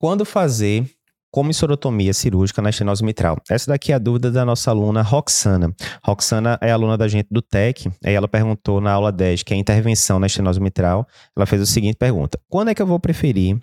Quando 0.00 0.24
fazer 0.24 0.88
comissorotomia 1.32 2.14
cirúrgica 2.14 2.62
na 2.62 2.70
estenose 2.70 3.04
mitral? 3.04 3.36
Essa 3.50 3.72
daqui 3.72 3.90
é 3.90 3.96
a 3.96 3.98
dúvida 3.98 4.30
da 4.30 4.44
nossa 4.44 4.70
aluna 4.70 5.02
Roxana. 5.02 5.74
Roxana 6.04 6.56
é 6.62 6.70
aluna 6.70 6.96
da 6.96 7.08
gente 7.08 7.26
do 7.28 7.42
TEC, 7.42 7.90
aí 8.04 8.14
ela 8.14 8.28
perguntou 8.28 8.80
na 8.80 8.92
aula 8.92 9.10
10, 9.10 9.42
que 9.42 9.52
é 9.52 9.56
intervenção 9.56 10.20
na 10.20 10.28
estenose 10.28 10.60
mitral, 10.60 11.04
ela 11.36 11.46
fez 11.46 11.60
a 11.60 11.66
seguinte 11.66 11.96
pergunta: 11.96 12.38
Quando 12.48 12.68
é 12.68 12.74
que 12.76 12.80
eu 12.80 12.86
vou 12.86 13.00
preferir 13.00 13.58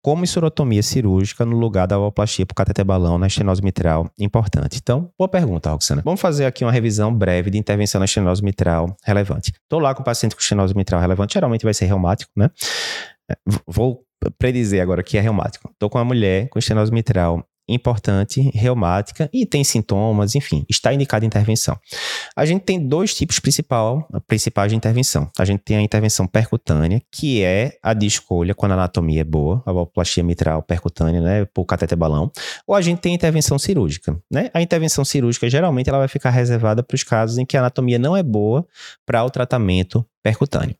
comissorotomia 0.00 0.82
cirúrgica 0.82 1.44
no 1.44 1.58
lugar 1.58 1.86
da 1.86 1.96
valvoplastia 1.96 2.46
por 2.46 2.54
cateter 2.54 2.82
balão 2.82 3.18
na 3.18 3.26
estenose 3.26 3.62
mitral? 3.62 4.10
Importante. 4.18 4.78
Então, 4.82 5.10
boa 5.18 5.28
pergunta, 5.28 5.70
Roxana. 5.70 6.00
Vamos 6.02 6.22
fazer 6.22 6.46
aqui 6.46 6.64
uma 6.64 6.72
revisão 6.72 7.14
breve 7.14 7.50
de 7.50 7.58
intervenção 7.58 7.98
na 7.98 8.06
estenose 8.06 8.42
mitral 8.42 8.96
relevante. 9.04 9.52
Estou 9.62 9.78
lá 9.78 9.94
com 9.94 10.00
o 10.00 10.04
paciente 10.04 10.34
com 10.34 10.40
estenose 10.40 10.74
mitral 10.74 11.02
relevante, 11.02 11.34
geralmente 11.34 11.64
vai 11.64 11.74
ser 11.74 11.84
reumático, 11.84 12.32
né? 12.34 12.50
Vou 13.66 14.04
predizer 14.38 14.82
agora 14.82 15.02
que 15.02 15.18
é 15.18 15.20
reumático. 15.20 15.70
Estou 15.72 15.90
com 15.90 15.98
uma 15.98 16.04
mulher 16.04 16.48
com 16.48 16.58
estenose 16.58 16.92
mitral 16.92 17.46
importante, 17.68 18.50
reumática 18.54 19.28
e 19.32 19.44
tem 19.44 19.64
sintomas, 19.64 20.34
enfim, 20.34 20.64
está 20.68 20.94
indicada 20.94 21.26
intervenção. 21.26 21.76
A 22.36 22.46
gente 22.46 22.62
tem 22.62 22.78
dois 22.78 23.14
tipos 23.14 23.40
principal, 23.40 24.06
principais 24.26 24.70
de 24.70 24.76
intervenção. 24.76 25.28
A 25.38 25.44
gente 25.44 25.60
tem 25.60 25.76
a 25.76 25.82
intervenção 25.82 26.26
percutânea, 26.26 27.02
que 27.10 27.42
é 27.42 27.76
a 27.82 27.92
de 27.92 28.06
escolha 28.06 28.54
quando 28.54 28.72
a 28.72 28.74
anatomia 28.74 29.22
é 29.22 29.24
boa, 29.24 29.62
a 29.66 29.72
valvoplastia 29.72 30.22
mitral 30.22 30.62
percutânea, 30.62 31.20
né, 31.20 31.44
por 31.46 31.64
cateter 31.64 31.98
balão, 31.98 32.30
ou 32.66 32.74
a 32.74 32.80
gente 32.80 33.00
tem 33.00 33.12
a 33.12 33.14
intervenção 33.16 33.58
cirúrgica, 33.58 34.16
né? 34.30 34.50
A 34.54 34.62
intervenção 34.62 35.04
cirúrgica 35.04 35.48
geralmente 35.48 35.88
ela 35.88 35.98
vai 35.98 36.08
ficar 36.08 36.30
reservada 36.30 36.82
para 36.82 36.94
os 36.94 37.02
casos 37.02 37.38
em 37.38 37.44
que 37.44 37.56
a 37.56 37.60
anatomia 37.60 37.98
não 37.98 38.16
é 38.16 38.22
boa 38.22 38.66
para 39.04 39.24
o 39.24 39.30
tratamento 39.30 40.06
percutâneo. 40.22 40.76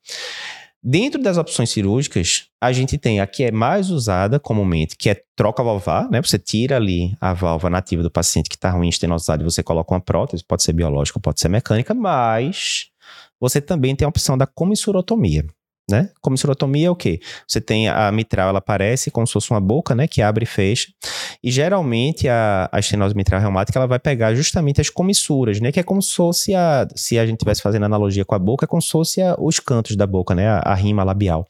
Dentro 0.88 1.20
das 1.20 1.36
opções 1.36 1.70
cirúrgicas, 1.70 2.44
a 2.62 2.70
gente 2.70 2.96
tem 2.96 3.18
a 3.18 3.26
que 3.26 3.42
é 3.42 3.50
mais 3.50 3.90
usada 3.90 4.38
comumente, 4.38 4.94
que 4.96 5.10
é 5.10 5.20
troca 5.34 5.60
valvar, 5.60 6.08
né? 6.08 6.22
Você 6.22 6.38
tira 6.38 6.76
ali 6.76 7.12
a 7.20 7.34
válvula 7.34 7.70
nativa 7.70 8.04
do 8.04 8.10
paciente 8.10 8.48
que 8.48 8.54
está 8.54 8.70
ruim 8.70 8.88
estenosado 8.88 9.42
e 9.42 9.44
você 9.44 9.64
coloca 9.64 9.92
uma 9.92 10.00
prótese, 10.00 10.44
pode 10.44 10.62
ser 10.62 10.72
biológica, 10.72 11.18
pode 11.18 11.40
ser 11.40 11.48
mecânica, 11.48 11.92
mas 11.92 12.86
você 13.40 13.60
também 13.60 13.96
tem 13.96 14.06
a 14.06 14.08
opção 14.08 14.38
da 14.38 14.46
comissurotomia 14.46 15.44
né? 15.88 16.10
Comissurotomia 16.20 16.88
é 16.88 16.90
o 16.90 16.96
quê? 16.96 17.20
Você 17.46 17.60
tem 17.60 17.88
a 17.88 18.10
mitral, 18.10 18.48
ela 18.48 18.58
aparece 18.58 19.10
como 19.10 19.26
se 19.26 19.32
fosse 19.32 19.50
uma 19.52 19.60
boca, 19.60 19.94
né? 19.94 20.08
Que 20.08 20.20
abre 20.20 20.42
e 20.42 20.46
fecha. 20.46 20.88
E 21.42 21.50
geralmente 21.50 22.28
a, 22.28 22.68
a 22.72 22.80
estenose 22.80 23.14
mitral 23.14 23.40
reumática, 23.40 23.78
ela 23.78 23.86
vai 23.86 23.98
pegar 23.98 24.34
justamente 24.34 24.80
as 24.80 24.90
comissuras, 24.90 25.60
né? 25.60 25.70
Que 25.70 25.78
é 25.78 25.82
como 25.84 26.02
se 26.02 26.14
fosse 26.14 26.54
a, 26.54 26.88
se 26.96 27.18
a 27.18 27.24
gente 27.24 27.36
estivesse 27.36 27.62
fazendo 27.62 27.84
analogia 27.84 28.24
com 28.24 28.34
a 28.34 28.38
boca, 28.38 28.64
é 28.64 28.68
como 28.68 28.82
se 28.82 28.90
fosse 28.90 29.22
a, 29.22 29.36
os 29.38 29.60
cantos 29.60 29.94
da 29.94 30.06
boca, 30.06 30.34
né? 30.34 30.48
A, 30.48 30.58
a, 30.58 30.74
rima 30.74 31.04
labial. 31.04 31.46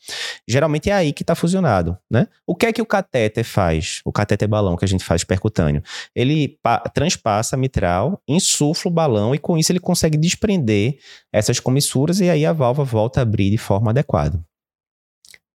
Geralmente 0.46 0.90
é 0.90 0.92
aí 0.92 1.12
que 1.14 1.22
está 1.22 1.34
fusionado, 1.34 1.96
né? 2.10 2.28
O 2.46 2.54
que 2.54 2.66
é 2.66 2.72
que 2.72 2.82
o 2.82 2.86
catéter 2.86 3.44
faz? 3.44 4.00
O 4.04 4.12
catéter 4.12 4.46
balão 4.46 4.76
que 4.76 4.84
a 4.84 4.88
gente 4.88 5.04
faz 5.04 5.24
percutâneo. 5.24 5.82
Ele 6.14 6.58
transpassa 6.92 7.56
a 7.56 7.58
mitral, 7.58 8.20
insufla 8.28 8.90
o 8.90 8.94
balão 8.94 9.34
e 9.34 9.38
com 9.38 9.56
isso 9.56 9.72
ele 9.72 9.80
consegue 9.80 10.18
desprender 10.18 10.98
essas 11.32 11.58
comissuras 11.60 12.20
e 12.20 12.28
aí 12.28 12.44
a 12.44 12.52
válvula 12.52 12.84
volta 12.84 13.20
a 13.20 13.22
abrir 13.22 13.50
de 13.50 13.58
forma 13.58 13.90
adequada. 13.90 14.25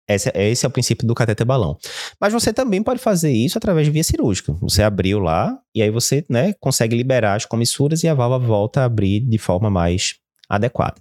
Esse, 0.10 0.32
esse, 0.34 0.66
é 0.66 0.68
o 0.68 0.72
princípio 0.72 1.08
do 1.08 1.14
cateter 1.14 1.46
balão. 1.46 1.78
Mas 2.20 2.34
você 2.34 2.52
também 2.52 2.82
pode 2.82 3.00
fazer 3.00 3.32
isso 3.32 3.58
através 3.58 3.86
de 3.86 3.92
via 3.92 4.04
cirúrgica. 4.04 4.54
Você 4.62 4.82
abriu 4.82 5.20
lá 5.20 5.56
e 5.74 5.84
aí 5.84 5.92
você 5.92 6.26
né, 6.28 6.54
consegue 6.60 6.96
liberar 6.96 7.36
as 7.36 7.46
comissuras 7.46 8.04
e 8.04 8.08
a 8.08 8.14
válvula 8.14 8.40
volta 8.40 8.82
a 8.82 8.86
abrir 8.86 9.20
de 9.20 9.38
forma 9.38 9.70
mais 9.70 10.16
adequada. 10.50 10.96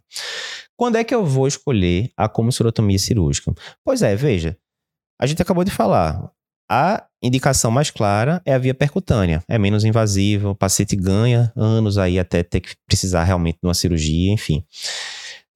Quando 0.77 0.97
é 0.97 1.05
que 1.05 1.15
eu 1.15 1.25
vou 1.25 1.49
escolher 1.49 2.11
a 2.17 2.29
comissurotomia 2.29 2.99
cirúrgica? 2.99 3.53
Pois 3.83 4.03
é, 4.03 4.15
veja, 4.15 4.57
a 5.19 5.27
gente 5.27 5.41
acabou 5.41 5.65
de 5.65 5.71
falar. 5.71 6.31
A 6.71 7.07
indicação 7.23 7.71
mais 7.71 7.91
clara 7.91 8.43
é 8.45 8.53
a 8.53 8.59
via 8.59 8.75
percutânea. 8.75 9.43
É 9.49 9.59
menos 9.59 9.85
invasiva, 9.85 10.51
o 10.51 10.55
paciente 10.55 10.95
ganha 10.95 11.51
anos 11.57 11.97
aí 11.97 12.19
até 12.19 12.43
ter 12.43 12.61
que 12.61 12.77
precisar 12.87 13.25
realmente 13.25 13.59
de 13.63 13.67
uma 13.67 13.75
cirurgia, 13.75 14.31
enfim. 14.31 14.63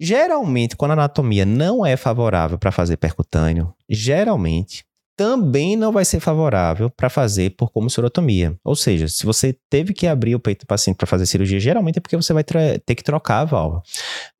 Geralmente, 0.04 0.76
quando 0.76 0.90
a 0.90 0.94
anatomia 0.94 1.46
não 1.46 1.86
é 1.86 1.96
favorável 1.96 2.58
para 2.58 2.72
fazer 2.72 2.96
percutâneo, 2.96 3.72
geralmente 3.88 4.84
também 5.16 5.76
não 5.76 5.92
vai 5.92 6.04
ser 6.04 6.18
favorável 6.18 6.90
para 6.90 7.08
fazer 7.08 7.50
por 7.50 7.70
comissurotomia. 7.70 8.58
Ou 8.64 8.74
seja, 8.74 9.06
se 9.06 9.24
você 9.24 9.56
teve 9.70 9.92
que 9.92 10.08
abrir 10.08 10.34
o 10.34 10.40
peito 10.40 10.64
do 10.64 10.66
paciente 10.66 10.96
para 10.96 11.06
fazer 11.06 11.26
cirurgia, 11.26 11.60
geralmente 11.60 11.98
é 11.98 12.00
porque 12.00 12.16
você 12.16 12.32
vai 12.32 12.42
ter 12.42 12.94
que 12.96 13.04
trocar 13.04 13.42
a 13.42 13.44
válvula. 13.44 13.80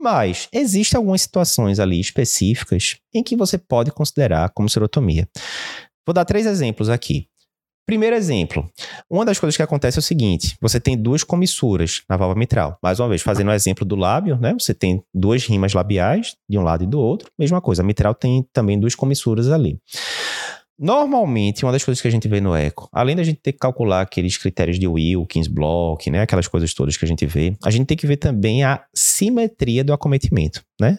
Mas 0.01 0.49
existem 0.53 0.99
algumas 0.99 1.23
situações 1.23 1.79
ali 1.79 2.01
específicas 2.01 2.97
em 3.15 3.23
que 3.23 3.37
você 3.37 3.57
pode 3.57 3.93
considerar 3.93 4.51
comissurotomia. 4.51 5.29
Vou 6.05 6.13
dar 6.13 6.25
três 6.25 6.45
exemplos 6.45 6.89
aqui. 6.89 7.29
Primeiro 7.87 8.15
exemplo. 8.15 8.71
Uma 9.11 9.25
das 9.25 9.39
coisas 9.39 9.57
que 9.57 9.63
acontece 9.63 9.99
é 9.99 10.01
o 10.01 10.03
seguinte: 10.03 10.57
você 10.61 10.79
tem 10.79 10.97
duas 10.97 11.25
comissuras 11.25 12.03
na 12.09 12.17
válvula 12.17 12.39
mitral. 12.39 12.79
Mais 12.83 13.01
uma 13.01 13.09
vez, 13.09 13.23
fazendo 13.23 13.49
o 13.49 13.53
exemplo 13.53 13.85
do 13.85 13.97
lábio, 13.97 14.39
né? 14.41 14.55
Você 14.59 14.73
tem 14.73 15.03
duas 15.13 15.45
rimas 15.45 15.73
labiais, 15.73 16.37
de 16.49 16.59
um 16.59 16.63
lado 16.63 16.85
e 16.85 16.87
do 16.87 17.01
outro. 17.01 17.29
Mesma 17.39 17.61
coisa, 17.61 17.83
a 17.83 17.85
mitral 17.85 18.15
tem 18.15 18.47
também 18.53 18.79
duas 18.79 18.95
comissuras 18.95 19.51
ali. 19.51 19.79
Normalmente, 20.79 21.65
uma 21.65 21.73
das 21.73 21.85
coisas 21.85 22.01
que 22.01 22.09
a 22.09 22.11
gente 22.11 22.27
vê 22.27 22.41
no 22.41 22.57
eco, 22.57 22.89
além 22.93 23.15
da 23.15 23.23
gente 23.23 23.41
ter 23.41 23.53
que 23.53 23.59
calcular 23.59 24.01
aqueles 24.01 24.37
critérios 24.37 24.79
de 24.79 24.89
Wilkins, 24.89 25.47
Block, 25.47 26.11
né, 26.11 26.23
aquelas 26.23 26.49
coisas 26.49 26.75
todas 26.75 26.97
que 26.97 27.05
a 27.05 27.09
gente 27.09 27.25
vê, 27.25 27.55
a 27.63 27.71
gente 27.71 27.87
tem 27.87 27.97
que 27.97 28.07
ver 28.07 28.17
também 28.17 28.65
a 28.65 28.83
simetria 28.93 29.85
do 29.85 29.93
acometimento, 29.93 30.61
né? 30.81 30.99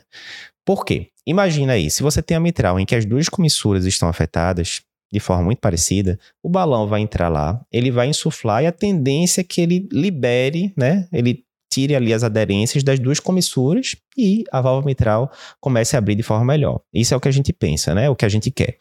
Por 0.66 0.86
quê? 0.86 1.10
Imagina 1.28 1.74
aí, 1.74 1.90
se 1.90 2.04
você 2.04 2.22
tem 2.22 2.38
a 2.38 2.40
mitral 2.40 2.80
em 2.80 2.86
que 2.86 2.96
as 2.96 3.06
duas 3.06 3.28
comissuras 3.28 3.86
estão 3.86 4.08
afetadas, 4.08 4.82
de 5.14 5.20
forma 5.20 5.44
muito 5.44 5.60
parecida, 5.60 6.20
o 6.42 6.50
balão 6.50 6.88
vai 6.88 7.00
entrar 7.00 7.30
lá, 7.30 7.64
ele 7.72 7.92
vai 7.92 8.08
insuflar 8.08 8.64
e 8.64 8.66
a 8.66 8.72
tendência 8.72 9.42
é 9.42 9.44
que 9.44 9.62
ele 9.62 9.88
libere, 9.92 10.74
né? 10.76 11.08
Ele 11.14 11.44
tire 11.72 11.96
ali 11.96 12.12
as 12.12 12.24
aderências 12.24 12.84
das 12.84 13.00
duas 13.00 13.20
comissuras 13.20 13.96
e 14.18 14.44
a 14.52 14.62
válvula 14.62 14.86
mitral 14.86 15.32
comece 15.60 15.96
a 15.96 16.00
abrir 16.00 16.16
de 16.16 16.24
forma 16.24 16.46
melhor. 16.46 16.80
Isso 16.94 17.14
é 17.14 17.18
o 17.18 17.20
que 17.20 17.28
a 17.28 17.32
gente 17.32 17.52
pensa, 17.52 17.94
né? 17.94 18.10
O 18.10 18.16
que 18.16 18.26
a 18.26 18.30
gente 18.30 18.52
quer. 18.52 18.78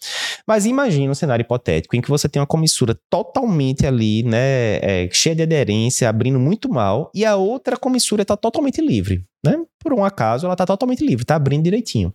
Mas 0.47 0.66
imagine 0.66 1.09
um 1.09 1.15
cenário 1.15 1.43
hipotético 1.43 1.97
em 1.97 2.00
que 2.00 2.09
você 2.09 2.28
tem 2.28 2.41
uma 2.41 2.47
comissura 2.47 2.98
totalmente 3.10 3.87
ali, 3.87 4.22
né, 4.22 4.76
é, 4.76 5.09
cheia 5.12 5.34
de 5.34 5.43
aderência, 5.43 6.09
abrindo 6.09 6.38
muito 6.38 6.69
mal, 6.69 7.10
e 7.15 7.25
a 7.25 7.37
outra 7.37 7.76
comissura 7.76 8.22
está 8.22 8.37
totalmente 8.37 8.81
livre, 8.81 9.25
né? 9.44 9.56
Por 9.78 9.93
um 9.93 10.04
acaso, 10.04 10.47
ela 10.47 10.54
está 10.54 10.65
totalmente 10.65 11.04
livre, 11.04 11.25
está 11.25 11.34
abrindo 11.34 11.64
direitinho. 11.64 12.12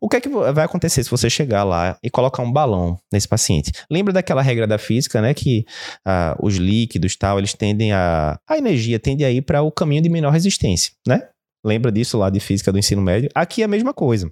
O 0.00 0.08
que 0.08 0.16
é 0.16 0.20
que 0.20 0.28
vai 0.28 0.64
acontecer 0.64 1.02
se 1.02 1.10
você 1.10 1.30
chegar 1.30 1.64
lá 1.64 1.96
e 2.02 2.10
colocar 2.10 2.42
um 2.42 2.52
balão 2.52 2.98
nesse 3.12 3.26
paciente? 3.26 3.72
Lembra 3.90 4.12
daquela 4.12 4.42
regra 4.42 4.66
da 4.66 4.78
física, 4.78 5.20
né? 5.20 5.32
Que 5.32 5.64
ah, 6.04 6.36
os 6.40 6.56
líquidos 6.56 7.16
tal, 7.16 7.38
eles 7.38 7.54
tendem 7.54 7.92
a. 7.92 8.38
A 8.46 8.58
energia 8.58 8.98
tende 8.98 9.24
a 9.24 9.30
ir 9.30 9.42
para 9.42 9.62
o 9.62 9.72
caminho 9.72 10.02
de 10.02 10.08
menor 10.08 10.30
resistência, 10.30 10.92
né? 11.06 11.22
Lembra 11.64 11.90
disso 11.90 12.16
lá 12.18 12.30
de 12.30 12.40
física 12.40 12.72
do 12.72 12.78
ensino 12.78 13.02
médio? 13.02 13.28
Aqui 13.34 13.62
é 13.62 13.64
a 13.64 13.68
mesma 13.68 13.92
coisa. 13.92 14.30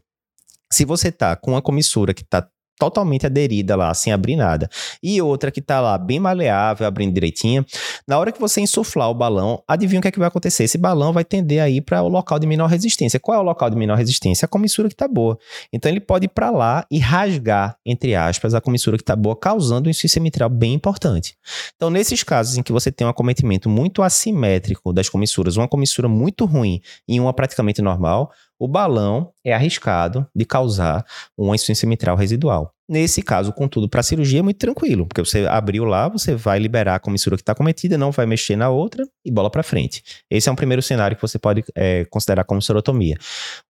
Se 0.72 0.84
você 0.84 1.12
tá 1.12 1.36
com 1.36 1.52
uma 1.52 1.62
comissura 1.62 2.12
que 2.12 2.22
está 2.22 2.48
totalmente 2.78 3.26
aderida 3.26 3.76
lá, 3.76 3.92
sem 3.94 4.12
abrir 4.12 4.36
nada, 4.36 4.68
e 5.02 5.20
outra 5.20 5.50
que 5.50 5.60
tá 5.60 5.80
lá 5.80 5.96
bem 5.98 6.20
maleável, 6.20 6.86
abrindo 6.86 7.12
direitinho, 7.12 7.64
na 8.06 8.18
hora 8.18 8.32
que 8.32 8.40
você 8.40 8.60
insuflar 8.60 9.10
o 9.10 9.14
balão, 9.14 9.62
adivinha 9.66 9.98
o 9.98 10.02
que 10.02 10.08
é 10.08 10.10
que 10.10 10.18
vai 10.18 10.28
acontecer? 10.28 10.64
Esse 10.64 10.78
balão 10.78 11.12
vai 11.12 11.24
tender 11.24 11.60
a 11.60 11.68
ir 11.68 11.80
para 11.80 12.02
o 12.02 12.08
local 12.08 12.38
de 12.38 12.46
menor 12.46 12.66
resistência. 12.66 13.18
Qual 13.18 13.36
é 13.36 13.40
o 13.40 13.44
local 13.44 13.70
de 13.70 13.76
menor 13.76 13.96
resistência? 13.96 14.46
A 14.46 14.48
comissura 14.48 14.88
que 14.88 14.94
tá 14.94 15.08
boa. 15.08 15.38
Então 15.72 15.90
ele 15.90 16.00
pode 16.00 16.26
ir 16.26 16.28
para 16.28 16.50
lá 16.50 16.86
e 16.90 16.98
rasgar, 16.98 17.76
entre 17.84 18.14
aspas, 18.14 18.54
a 18.54 18.60
comissura 18.60 18.96
que 18.96 19.04
tá 19.04 19.16
boa, 19.16 19.36
causando 19.36 19.88
um 19.88 19.90
insuficiência 19.90 20.20
mitral 20.20 20.48
bem 20.48 20.74
importante. 20.74 21.36
Então, 21.76 21.90
nesses 21.90 22.22
casos 22.22 22.56
em 22.56 22.62
que 22.62 22.72
você 22.72 22.90
tem 22.92 23.06
um 23.06 23.10
acometimento 23.10 23.68
muito 23.68 24.02
assimétrico 24.02 24.92
das 24.92 25.08
comissuras, 25.08 25.56
uma 25.56 25.68
comissura 25.68 26.08
muito 26.08 26.44
ruim 26.44 26.80
e 27.08 27.18
uma 27.20 27.32
praticamente 27.32 27.82
normal, 27.82 28.30
o 28.58 28.66
balão 28.66 29.32
é 29.44 29.52
arriscado 29.52 30.26
de 30.34 30.44
causar 30.44 31.04
uma 31.36 31.54
insuficiência 31.54 31.88
mitral 31.88 32.16
residual. 32.16 32.72
Nesse 32.88 33.20
caso, 33.20 33.52
contudo, 33.52 33.88
para 33.88 34.00
cirurgia 34.00 34.38
é 34.38 34.42
muito 34.42 34.58
tranquilo, 34.58 35.06
porque 35.06 35.20
você 35.20 35.44
abriu 35.46 35.84
lá, 35.84 36.08
você 36.08 36.36
vai 36.36 36.60
liberar 36.60 36.94
a 36.94 36.98
comissura 37.00 37.34
que 37.34 37.42
está 37.42 37.52
cometida, 37.52 37.98
não 37.98 38.12
vai 38.12 38.26
mexer 38.26 38.54
na 38.54 38.70
outra 38.70 39.04
e 39.24 39.30
bola 39.30 39.50
para 39.50 39.64
frente. 39.64 40.04
Esse 40.30 40.48
é 40.48 40.52
um 40.52 40.54
primeiro 40.54 40.80
cenário 40.80 41.16
que 41.16 41.22
você 41.22 41.36
pode 41.36 41.64
é, 41.74 42.04
considerar 42.04 42.44
como 42.44 42.62
serotomia. 42.62 43.18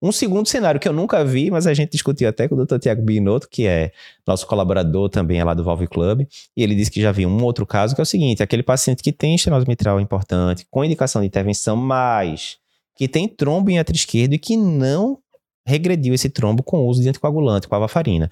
Um 0.02 0.12
segundo 0.12 0.46
cenário 0.46 0.78
que 0.78 0.86
eu 0.86 0.92
nunca 0.92 1.24
vi, 1.24 1.50
mas 1.50 1.66
a 1.66 1.72
gente 1.72 1.92
discutiu 1.92 2.28
até 2.28 2.46
com 2.46 2.54
o 2.56 2.66
Dr. 2.66 2.78
Tiago 2.78 3.00
Binotto, 3.00 3.48
que 3.50 3.66
é 3.66 3.90
nosso 4.26 4.46
colaborador 4.46 5.08
também 5.08 5.40
é 5.40 5.44
lá 5.44 5.54
do 5.54 5.64
Valve 5.64 5.86
Club, 5.86 6.26
e 6.54 6.62
ele 6.62 6.74
disse 6.74 6.90
que 6.90 7.00
já 7.00 7.10
viu 7.10 7.26
um 7.26 7.42
outro 7.42 7.64
caso, 7.64 7.94
que 7.94 8.00
é 8.02 8.04
o 8.04 8.06
seguinte, 8.06 8.42
aquele 8.42 8.62
paciente 8.62 9.02
que 9.02 9.12
tem 9.12 9.34
estenose 9.34 9.66
mitral 9.66 9.98
importante, 9.98 10.66
com 10.70 10.84
indicação 10.84 11.22
de 11.22 11.26
intervenção, 11.26 11.74
mas 11.74 12.58
que 12.96 13.06
tem 13.06 13.28
trombo 13.28 13.70
em 13.70 13.78
átrio 13.78 13.96
esquerdo 13.96 14.32
e 14.32 14.38
que 14.38 14.56
não 14.56 15.18
regrediu 15.66 16.14
esse 16.14 16.30
trombo 16.30 16.62
com 16.62 16.78
o 16.78 16.86
uso 16.86 17.02
de 17.02 17.08
anticoagulante, 17.08 17.68
com 17.68 17.74
a 17.74 17.78
varfarina. 17.80 18.30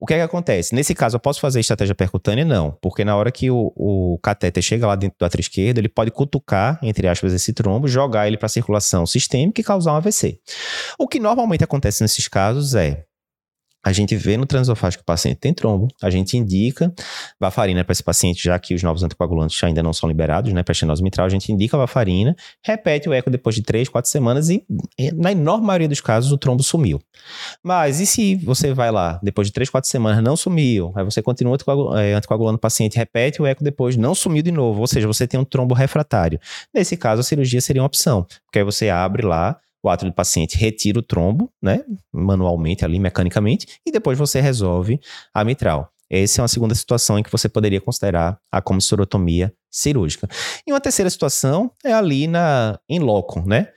O 0.00 0.06
que 0.06 0.14
é 0.14 0.16
que 0.16 0.22
acontece? 0.22 0.74
Nesse 0.74 0.94
caso, 0.94 1.16
eu 1.16 1.20
posso 1.20 1.40
fazer 1.40 1.60
estratégia 1.60 1.94
percutânea? 1.94 2.42
Não, 2.42 2.74
porque 2.80 3.04
na 3.04 3.14
hora 3.14 3.30
que 3.30 3.50
o, 3.50 3.70
o 3.76 4.18
catéter 4.22 4.62
chega 4.62 4.86
lá 4.86 4.96
dentro 4.96 5.18
do 5.18 5.26
átrio 5.26 5.42
esquerdo, 5.42 5.76
ele 5.76 5.90
pode 5.90 6.10
cutucar, 6.10 6.78
entre 6.82 7.06
aspas, 7.06 7.34
esse 7.34 7.52
trombo, 7.52 7.86
jogar 7.86 8.26
ele 8.26 8.38
para 8.38 8.48
circulação 8.48 9.04
sistêmica 9.04 9.60
e 9.60 9.64
causar 9.64 9.92
um 9.92 9.96
AVC. 9.96 10.40
O 10.98 11.06
que 11.06 11.20
normalmente 11.20 11.62
acontece 11.62 12.02
nesses 12.02 12.26
casos 12.28 12.74
é 12.74 13.04
a 13.82 13.92
gente 13.92 14.14
vê 14.14 14.36
no 14.36 14.44
transesofágico 14.44 15.00
que 15.00 15.04
o 15.04 15.06
paciente 15.06 15.38
tem 15.38 15.54
trombo, 15.54 15.88
a 16.02 16.10
gente 16.10 16.36
indica 16.36 16.92
varfarina 17.38 17.82
para 17.82 17.92
esse 17.92 18.02
paciente, 18.02 18.44
já 18.44 18.58
que 18.58 18.74
os 18.74 18.82
novos 18.82 19.02
anticoagulantes 19.02 19.62
ainda 19.64 19.82
não 19.82 19.92
são 19.92 20.08
liberados, 20.08 20.52
né, 20.52 20.62
para 20.62 20.72
estenose 20.72 21.02
mitral, 21.02 21.26
a 21.26 21.30
gente 21.30 21.50
indica 21.50 21.76
a 21.76 21.78
varfarina, 21.78 22.36
repete 22.62 23.08
o 23.08 23.12
eco 23.12 23.30
depois 23.30 23.54
de 23.54 23.62
3, 23.62 23.88
4 23.88 24.10
semanas 24.10 24.50
e, 24.50 24.64
na 25.14 25.32
enorme 25.32 25.66
maioria 25.66 25.88
dos 25.88 26.00
casos, 26.00 26.30
o 26.30 26.38
trombo 26.38 26.62
sumiu. 26.62 27.00
Mas 27.62 28.00
e 28.00 28.06
se 28.06 28.34
você 28.36 28.74
vai 28.74 28.90
lá, 28.90 29.18
depois 29.22 29.48
de 29.48 29.52
3, 29.52 29.70
4 29.70 29.90
semanas, 29.90 30.22
não 30.22 30.36
sumiu, 30.36 30.92
aí 30.94 31.04
você 31.04 31.22
continua 31.22 31.56
é, 31.98 32.14
anticoagulando 32.14 32.56
o 32.56 32.60
paciente, 32.60 32.96
repete 32.96 33.40
o 33.40 33.46
eco 33.46 33.64
depois, 33.64 33.96
não 33.96 34.14
sumiu 34.14 34.42
de 34.42 34.52
novo, 34.52 34.80
ou 34.80 34.86
seja, 34.86 35.06
você 35.06 35.26
tem 35.26 35.40
um 35.40 35.44
trombo 35.44 35.74
refratário. 35.74 36.38
Nesse 36.74 36.96
caso, 36.96 37.20
a 37.20 37.24
cirurgia 37.24 37.60
seria 37.60 37.80
uma 37.80 37.86
opção, 37.86 38.26
porque 38.44 38.58
aí 38.58 38.64
você 38.64 38.90
abre 38.90 39.24
lá, 39.24 39.58
o 39.82 39.88
ato 39.88 40.04
do 40.04 40.12
paciente 40.12 40.56
retira 40.56 40.98
o 40.98 41.02
trombo, 41.02 41.50
né, 41.62 41.84
manualmente 42.12 42.84
ali, 42.84 42.98
mecanicamente, 42.98 43.66
e 43.86 43.90
depois 43.90 44.18
você 44.18 44.40
resolve 44.40 45.00
a 45.32 45.44
mitral. 45.44 45.92
Essa 46.10 46.40
é 46.40 46.42
uma 46.42 46.48
segunda 46.48 46.74
situação 46.74 47.18
em 47.18 47.22
que 47.22 47.30
você 47.30 47.48
poderia 47.48 47.80
considerar 47.80 48.36
a 48.50 48.60
comissorotomia 48.60 49.54
cirúrgica. 49.70 50.28
E 50.66 50.72
uma 50.72 50.80
terceira 50.80 51.08
situação 51.08 51.70
é 51.84 51.92
ali 51.92 52.26
na 52.26 52.80
em 52.88 52.98
loco, 52.98 53.40
né? 53.46 53.68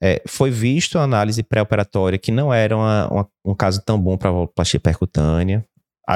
É, 0.00 0.22
foi 0.28 0.52
visto 0.52 0.96
a 0.96 1.02
análise 1.02 1.42
pré-operatória 1.42 2.18
que 2.18 2.30
não 2.30 2.54
era 2.54 2.76
uma, 2.76 3.08
uma, 3.08 3.28
um 3.44 3.54
caso 3.54 3.82
tão 3.84 4.00
bom 4.00 4.16
para 4.16 4.30
valvuloplastia 4.30 4.78
percutânea, 4.78 5.66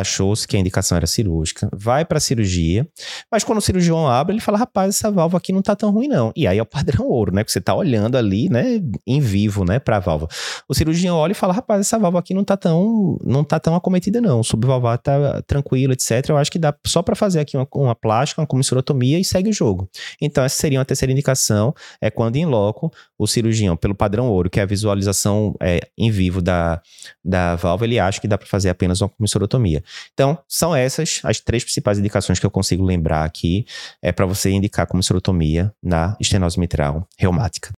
achou-se 0.01 0.47
que 0.47 0.57
a 0.57 0.61
indicação 0.61 0.97
era 0.97 1.07
cirúrgica, 1.07 1.69
vai 1.73 2.05
para 2.05 2.19
a 2.19 2.21
cirurgia, 2.21 2.87
mas 3.31 3.45
quando 3.45 3.59
o 3.59 3.61
cirurgião 3.61 4.07
abre, 4.07 4.35
ele 4.35 4.41
fala: 4.41 4.59
rapaz, 4.59 4.95
essa 4.95 5.11
válvula 5.11 5.39
aqui 5.39 5.53
não 5.53 5.63
tá 5.63 5.75
tão 5.75 5.91
ruim, 5.91 6.09
não. 6.09 6.33
E 6.37 6.47
aí 6.47 6.59
é 6.59 6.63
o 6.63 6.67
padrão 6.67 7.07
ouro, 7.07 7.33
né? 7.35 7.45
Que 7.45 7.53
você 7.53 7.61
tá 7.61 7.75
olhando 7.75 8.17
ali, 8.17 8.49
né, 8.49 8.81
em 9.07 9.21
vivo, 9.21 9.65
né, 9.65 9.79
para 9.79 9.97
a 9.97 10.01
válvula. 10.01 10.29
O 10.69 10.75
cirurgião 10.75 11.17
olha 11.17 11.33
e 11.33 11.35
fala: 11.35 11.53
rapaz, 11.53 11.81
essa 11.81 11.99
válvula 11.99 12.21
aqui 12.21 12.35
não 12.35 12.45
tá 12.45 12.57
tão, 12.57 13.19
não 13.25 13.45
tá 13.45 13.59
tão 13.59 13.75
acometida, 13.75 14.21
não. 14.21 14.41
O 14.41 14.45
subvalvar 14.45 14.99
tá 14.99 15.43
tranquilo, 15.43 15.93
etc. 15.93 16.29
Eu 16.29 16.37
acho 16.37 16.51
que 16.51 16.59
dá 16.59 16.75
só 16.87 17.03
para 17.03 17.15
fazer 17.15 17.41
aqui 17.41 17.57
uma, 17.57 17.67
uma 17.75 17.95
plástica, 17.95 18.41
uma 18.41 18.47
comissurotomia 18.47 19.19
e 19.19 19.25
segue 19.25 19.51
o 19.51 19.53
jogo. 19.53 19.89
Então, 20.21 20.45
essa 20.45 20.57
seria 20.57 20.79
uma 20.79 20.85
terceira 20.85 21.13
indicação, 21.13 21.75
é 22.01 22.11
quando 22.11 22.37
em 22.37 22.47
loco 22.47 22.93
o 23.19 23.27
cirurgião, 23.27 23.77
pelo 23.77 23.95
padrão 23.95 24.29
ouro, 24.29 24.51
que 24.51 24.61
é 24.61 24.63
a 24.63 24.67
visualização 24.67 25.55
é, 25.61 25.81
em 25.97 26.11
vivo 26.11 26.43
da, 26.43 26.81
da 27.25 27.57
válvula, 27.57 27.87
ele 27.87 27.99
acha 27.99 28.21
que 28.21 28.29
dá 28.29 28.37
para 28.37 28.47
fazer 28.47 28.69
apenas 28.69 29.01
uma 29.01 29.09
comissurotomia. 29.09 29.83
Então, 30.13 30.39
são 30.49 30.75
essas 30.75 31.21
as 31.23 31.41
três 31.41 31.65
principais 31.65 31.99
indicações 31.99 32.39
que 32.39 32.47
eu 32.47 32.51
consigo 32.51 32.85
lembrar 32.85 33.25
aqui 33.25 33.67
é 34.03 34.13
para 34.13 34.27
você 34.27 34.51
indicar 34.51 34.87
como 34.87 35.03
serotomia 35.03 35.73
na 35.83 36.17
estenose 36.21 36.59
mitral 36.59 37.07
reumática. 37.17 37.73